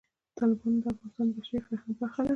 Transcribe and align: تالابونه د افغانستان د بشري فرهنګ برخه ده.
تالابونه 0.37 0.77
د 0.83 0.85
افغانستان 0.87 1.25
د 1.29 1.31
بشري 1.37 1.59
فرهنګ 1.65 1.93
برخه 2.01 2.21
ده. 2.25 2.29